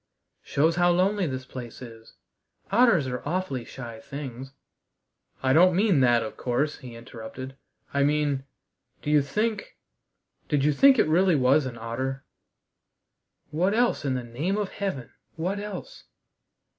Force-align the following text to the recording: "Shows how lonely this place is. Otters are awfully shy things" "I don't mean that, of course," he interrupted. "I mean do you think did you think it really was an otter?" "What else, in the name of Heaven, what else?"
"Shows 0.41 0.77
how 0.77 0.89
lonely 0.89 1.27
this 1.27 1.45
place 1.45 1.79
is. 1.79 2.13
Otters 2.71 3.05
are 3.05 3.21
awfully 3.23 3.63
shy 3.63 3.99
things" 3.99 4.51
"I 5.43 5.53
don't 5.53 5.75
mean 5.75 5.99
that, 5.99 6.23
of 6.23 6.37
course," 6.37 6.79
he 6.79 6.95
interrupted. 6.95 7.55
"I 7.93 8.01
mean 8.01 8.43
do 9.03 9.11
you 9.11 9.21
think 9.21 9.77
did 10.49 10.63
you 10.63 10.71
think 10.73 10.97
it 10.97 11.07
really 11.07 11.35
was 11.35 11.67
an 11.67 11.77
otter?" 11.77 12.25
"What 13.51 13.75
else, 13.75 14.03
in 14.03 14.15
the 14.15 14.23
name 14.23 14.57
of 14.57 14.69
Heaven, 14.71 15.11
what 15.35 15.59
else?" 15.59 16.05